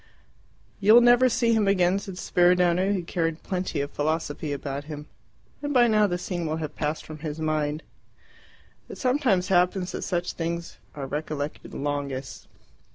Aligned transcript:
"You 0.79 0.95
will 0.95 1.01
never 1.01 1.29
see 1.29 1.53
him 1.53 1.67
again," 1.67 1.99
said 1.99 2.15
Spiridione, 2.17 2.91
who 2.95 3.03
carried 3.03 3.43
plenty 3.43 3.81
of 3.81 3.91
philosophy 3.91 4.51
about 4.51 4.85
him. 4.85 5.05
"And 5.61 5.75
by 5.75 5.85
now 5.85 6.07
the 6.07 6.17
scene 6.17 6.47
will 6.47 6.55
have 6.57 6.75
passed 6.75 7.05
from 7.05 7.19
his 7.19 7.39
mind." 7.39 7.83
"It 8.89 8.97
sometimes 8.97 9.49
happens 9.49 9.91
that 9.91 10.01
such 10.01 10.33
things 10.33 10.79
are 10.95 11.05
recollected 11.05 11.75
longest. 11.75 12.47